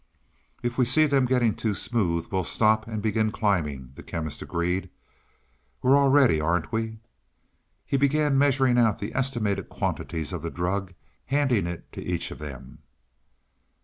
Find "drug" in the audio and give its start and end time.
10.49-10.95